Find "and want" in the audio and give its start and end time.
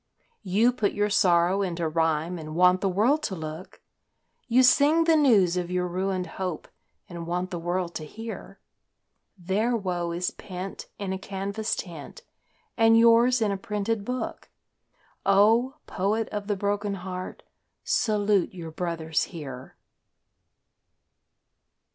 2.39-2.81, 7.07-7.51